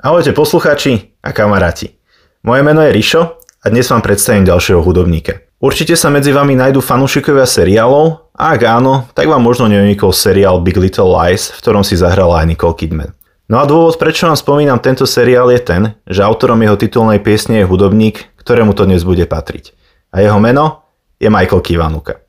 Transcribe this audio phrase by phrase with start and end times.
[0.00, 1.92] Ahojte poslucháči a kamaráti.
[2.40, 5.44] Moje meno je Rišo a dnes vám predstavím ďalšieho hudobníka.
[5.60, 10.64] Určite sa medzi vami nájdú fanúšikovia seriálov a ak áno, tak vám možno neunikol seriál
[10.64, 13.12] Big Little Lies, v ktorom si zahrala aj Nicole Kidman.
[13.52, 17.60] No a dôvod, prečo vám spomínam tento seriál je ten, že autorom jeho titulnej piesne
[17.60, 19.76] je hudobník, ktorému to dnes bude patriť.
[20.16, 20.80] A jeho meno
[21.20, 22.24] je Michael Kivanuka.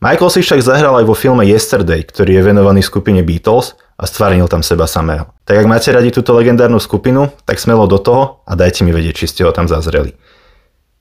[0.00, 4.48] Michael si však zahral aj vo filme Yesterday, ktorý je venovaný skupine Beatles a stvárnil
[4.48, 5.28] tam seba samého.
[5.44, 9.12] Tak ak máte radi túto legendárnu skupinu, tak smelo do toho a dajte mi vedieť,
[9.12, 10.16] či ste ho tam zazreli.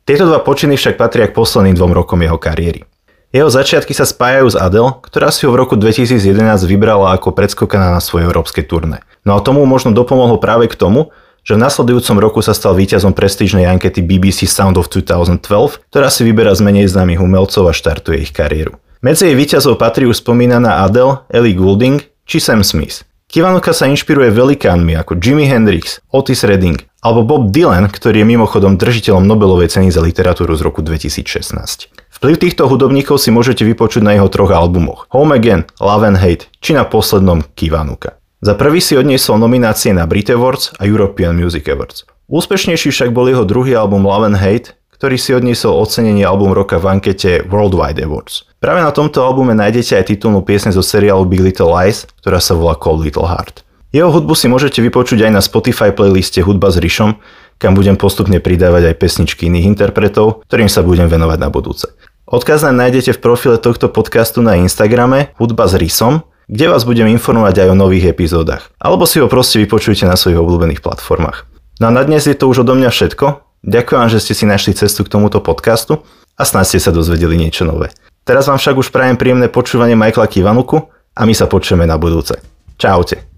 [0.04, 2.84] Tieto dva počiny však patria k posledným dvom rokom jeho kariéry.
[3.30, 7.94] Jeho začiatky sa spájajú s Adele, ktorá si ho v roku 2011 vybrala ako predskokaná
[7.94, 9.06] na svoje európske turné.
[9.22, 11.14] No a tomu možno dopomohlo práve k tomu,
[11.46, 15.46] že v nasledujúcom roku sa stal víťazom prestížnej ankety BBC Sound of 2012,
[15.94, 18.82] ktorá si vyberá z menej známych umelcov a štartuje ich kariéru.
[19.00, 23.10] Medzi jej víťazov patrí už spomínaná Adele, Ellie Goulding či Sam Smith.
[23.26, 28.78] Kivanuka sa inšpiruje velikánmi ako Jimi Hendrix, Otis Redding alebo Bob Dylan, ktorý je mimochodom
[28.78, 31.90] držiteľom Nobelovej ceny za literatúru z roku 2016.
[31.90, 36.54] Vplyv týchto hudobníkov si môžete vypočuť na jeho troch albumoch Home Again, Love and Hate
[36.62, 38.22] či na poslednom Kivanuka.
[38.46, 42.06] Za prvý si odniesol nominácie na Brit Awards a European Music Awards.
[42.30, 46.78] Úspešnejší však bol jeho druhý album Love and Hate, ktorý si odniesol ocenenie album roka
[46.78, 48.49] v ankete Worldwide Awards.
[48.60, 52.60] Práve na tomto albume nájdete aj titulnú piesne zo seriálu Big Little Lies, ktorá sa
[52.60, 53.64] volá Cold Little Heart.
[53.96, 57.16] Jeho hudbu si môžete vypočuť aj na Spotify playliste Hudba s Rišom,
[57.56, 61.88] kam budem postupne pridávať aj pesničky iných interpretov, ktorým sa budem venovať na budúce.
[62.28, 67.64] Odkaz nájdete v profile tohto podcastu na Instagrame Hudba s Risom, kde vás budem informovať
[67.64, 68.76] aj o nových epizódach.
[68.76, 71.48] Alebo si ho proste vypočujte na svojich obľúbených platformách.
[71.80, 73.26] No a na dnes je to už odo mňa všetko.
[73.64, 76.04] Ďakujem, že ste si našli cestu k tomuto podcastu
[76.36, 77.92] a snáď ste sa dozvedeli niečo nové.
[78.30, 80.78] Teraz vám však už prajem príjemné počúvanie Michaela Kivanuku
[81.18, 82.38] a my sa počujeme na budúce.
[82.78, 83.29] Čaute.